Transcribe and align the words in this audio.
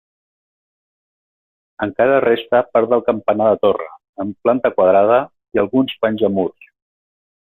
Encara 1.85 2.15
resta 2.25 2.61
part 2.77 2.89
del 2.95 3.03
campanar 3.11 3.51
de 3.51 3.59
torre, 3.67 3.91
amb 4.25 4.39
planta 4.47 4.73
quadrada, 4.79 5.21
i 5.57 5.63
alguns 5.65 5.95
panys 6.07 6.25
de 6.27 6.35
murs. 6.41 6.73